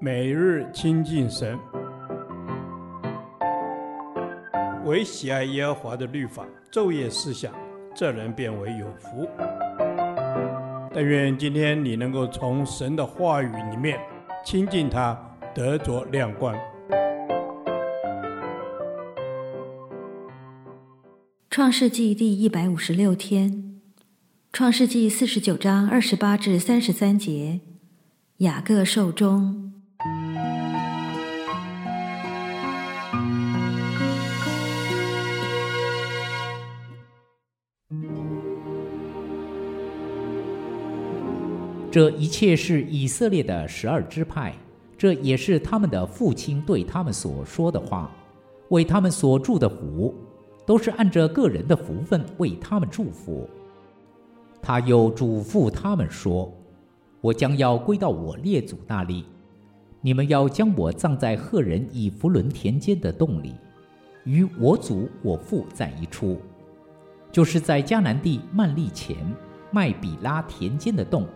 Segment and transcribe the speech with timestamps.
[0.00, 1.58] 每日亲近神，
[4.84, 7.52] 唯喜爱耶和华的律法，昼夜思想，
[7.94, 9.28] 这人便为有福。
[10.92, 13.98] 但愿今天你能够从神的话语里面
[14.44, 15.18] 亲近他，
[15.54, 16.54] 得着亮光。
[21.50, 23.80] 创世纪第一百五十六天，
[24.52, 27.60] 创世纪四十九章二十八至三十三节，
[28.38, 29.72] 雅各寿终。
[41.92, 44.52] 这一切是以色列的十二支派，
[44.98, 48.10] 这也是他们的父亲对他们所说的话，
[48.70, 50.12] 为他们所祝的福，
[50.66, 53.48] 都是按着个人的福分为他们祝福。
[54.60, 56.52] 他又嘱咐他们说
[57.24, 59.24] ：“我将要归到我列祖那里，
[60.02, 63.54] 你们要将我葬在赫人以弗伦田间的洞里，
[64.24, 66.38] 与我祖我父在一处，
[67.32, 69.16] 就是在迦南地曼利前
[69.70, 71.26] 麦比拉田间的洞。”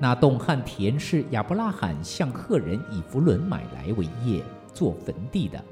[0.00, 4.42] 那洞和田是亚伯拉罕向赫人以弗伦买来为业
[4.74, 5.64] 做坟地的。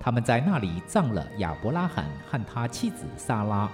[0.00, 3.70] 他们在那里葬了亚伯拉罕和他妻子撒拉，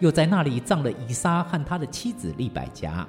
[0.00, 3.06] 又在那里葬了以撒和他的妻子利百加。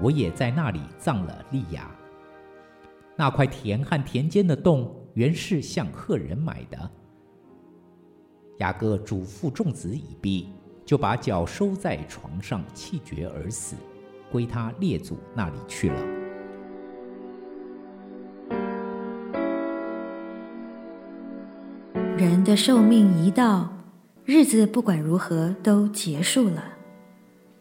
[0.00, 1.90] 我也在那里葬了利亚。
[3.16, 6.90] 那块田和田间的洞原是向赫人买的。
[8.58, 10.48] 雅各嘱咐众子已毕，
[10.84, 13.76] 就把脚收在床上，气绝而死。
[14.30, 15.96] 归他列祖那里去了。
[22.16, 23.72] 人的寿命一到，
[24.24, 26.62] 日子不管如何都结束了。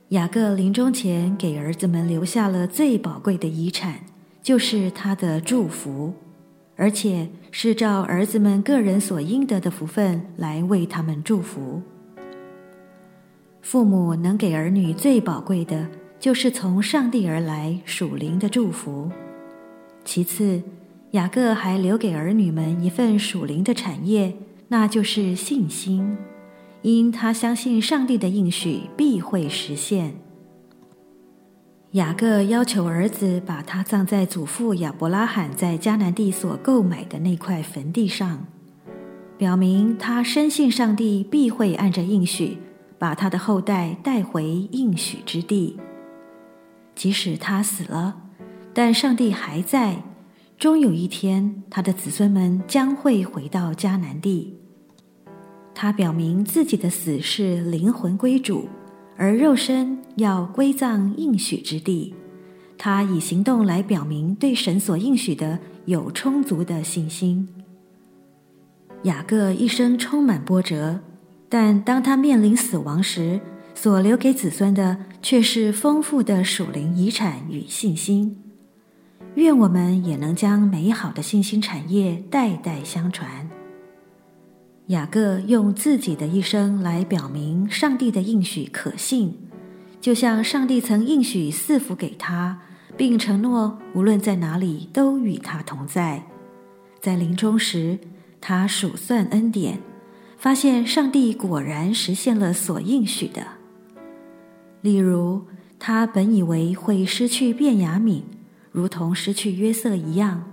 [0.09, 4.01] 雅各临终前给儿子们留下了最宝贵的遗产，
[4.43, 6.13] 就是他的祝福，
[6.75, 11.81] 而且是照儿子们个人所应得的福分来为他们祝福。
[13.61, 15.87] 父母能给儿女最宝贵的。
[16.19, 19.09] 就是从上帝而来属灵的祝福。
[20.03, 20.61] 其次，
[21.11, 24.33] 雅各还留给儿女们一份属灵的产业，
[24.67, 26.17] 那就是信心，
[26.81, 30.15] 因他相信上帝的应许必会实现。
[31.91, 38.45] 雅各要求儿子把他葬在祖父亚伯拉罕在迦南地所购买的那块坟地上，
[39.37, 42.57] 表明他深信上帝必会按着应许
[42.99, 45.77] 把他的后代带回应许之地。
[46.95, 48.21] 即使他死了，
[48.73, 50.03] 但上帝还在。
[50.57, 54.57] 终有一天，他的子孙们将会回到迦南地。
[55.81, 58.67] 他表明自己的死是灵魂归主，
[59.15, 62.13] 而肉身要归葬应许之地。
[62.77, 67.47] 他以行动来表明对神所应许的有充足的信心。
[69.03, 70.99] 雅各一生充满波折，
[71.47, 73.39] 但当他面临死亡时，
[73.73, 78.37] 所留给子孙的却是丰富的属灵遗产与信心。
[79.35, 83.49] 愿我们也能将美好的信心产业代代相传。
[84.89, 89.35] 雅各用自己的一生来表明上帝的应许可信，
[90.01, 92.59] 就像上帝曾应许赐福给他，
[92.97, 96.23] 并承诺无论在哪里都与他同在。
[96.99, 97.99] 在临终时，
[98.41, 99.77] 他数算恩典，
[100.39, 103.45] 发现上帝果然实现了所应许的。
[104.81, 105.43] 例如，
[105.77, 108.23] 他本以为会失去便雅悯，
[108.71, 110.45] 如同失去约瑟一样，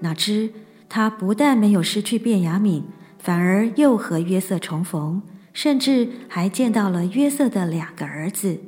[0.00, 0.50] 哪知
[0.88, 2.82] 他不但没有失去便雅悯，
[3.26, 5.20] 反而又和约瑟重逢，
[5.52, 8.60] 甚至还见到了约瑟的两个儿子。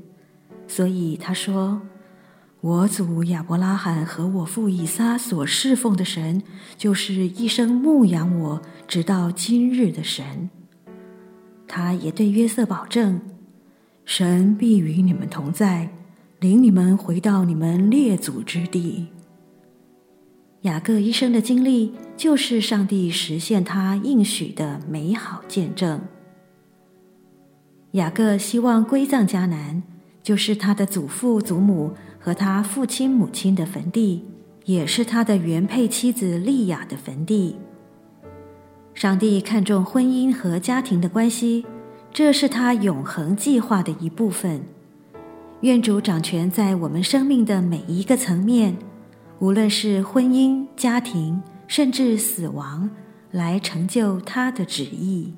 [0.66, 1.80] 所以他说
[2.60, 6.42] ：“我祖亚伯拉罕和我父以撒所侍奉的神，
[6.76, 10.50] 就是一生牧养我直到今日的神。”
[11.68, 13.20] 他也对约瑟保证。
[14.04, 15.88] 神必与你们同在，
[16.40, 19.06] 领你们回到你们列祖之地。
[20.62, 26.00] 雅各一生的经历，就是上帝实现他应许的美好见证。
[27.92, 29.82] 雅各希望归葬迦南，
[30.22, 34.24] 就是他的祖父祖母和他父亲母亲的坟地，
[34.64, 37.56] 也是他的原配妻子利亚的坟地。
[38.94, 41.64] 上帝看重婚姻和家庭的关系。
[42.10, 44.62] 这是他永恒计划的一部分。
[45.60, 48.74] 愿主掌权在我们生命的每一个层面，
[49.40, 52.90] 无论是婚姻、家庭，甚至死亡，
[53.30, 55.32] 来成就他的旨意。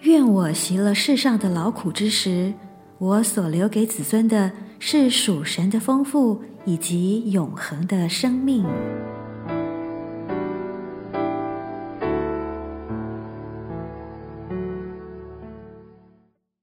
[0.00, 2.52] 愿我习了世上的劳苦之时，
[2.98, 4.50] 我所留给子孙的
[4.80, 8.66] 是属神的丰富以及永恒的生命。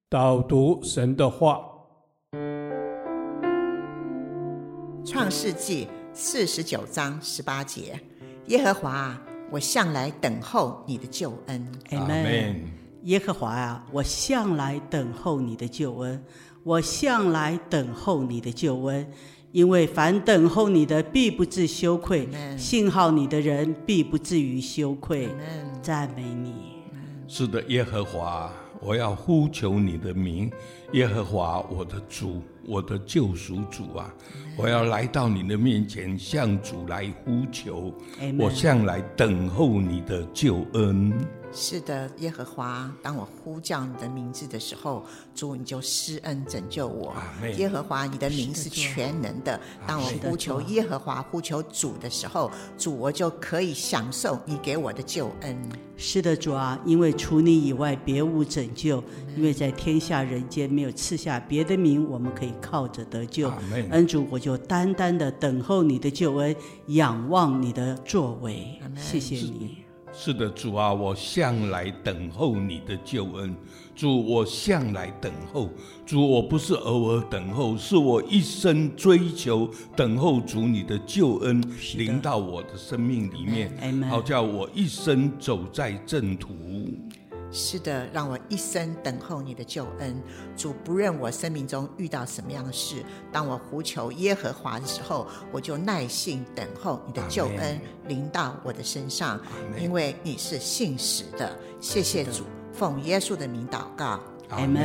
[0.10, 1.54] 导读神的话，
[5.04, 8.00] 《创世纪》四十九章十八节：
[8.48, 9.20] 耶和华，
[9.50, 11.72] 我向来等候你的救恩。
[11.90, 12.64] 阿门。
[13.04, 16.24] 耶和华啊，我向来等候你的救恩。
[16.64, 19.12] 我向来等候你的救恩，
[19.52, 25.28] 因为凡等候你的，必不至羞愧；信靠你的人，必不至于羞愧。
[25.82, 26.54] 赞美你。
[27.28, 30.52] 是的，耶和华，我要呼求你的名，
[30.94, 34.12] 耶和华，我的主，我的救赎主啊！
[34.58, 37.94] 我要来到你的面前，向主来呼求。
[38.40, 41.14] 我向来等候你的救恩。
[41.54, 45.06] 是的，耶和华，当我呼叫你的名字的时候，
[45.36, 47.14] 主你就施恩拯救我。
[47.58, 49.60] 耶和华，你的名是全能的。
[49.86, 55.58] 当我呼求耶和华、呼求主的时候，主我就可以享受你给我的救恩。
[55.98, 59.04] 是的，主啊，因为除你以外别无拯救，
[59.36, 63.52] 因为在天下人间没有赐下别的名，我们可以靠着得救。
[63.92, 66.56] 恩主，我就单单的等候你的救恩，
[66.88, 68.80] 仰望你的作为。
[68.96, 69.81] 谢谢你。
[70.14, 73.56] 是的，主啊，我向来等候你的救恩。
[73.96, 75.70] 主，我向来等候。
[76.06, 81.64] 主，我不是偶尔等候，是我一生追求等候主你的救恩
[81.96, 83.72] 临到我的生命里面，
[84.10, 86.54] 好叫我一生走在正途。
[87.52, 90.16] 是的，让我一生等候你的救恩。
[90.56, 99.40] 主，不论我生命中遇到什么样的事，当我呼求耶和华的时候，我就耐心等候你的救恩临到我的身上，
[99.78, 101.54] 因为你是信实的。
[101.80, 104.20] 谢谢主，奉耶稣的名祷告，
[104.50, 104.82] 阿门。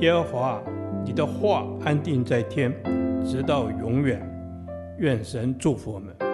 [0.00, 0.62] 耶和华，
[1.04, 2.74] 你的话安定在天，
[3.24, 4.20] 直到永远。
[4.98, 6.29] 愿神祝福我们。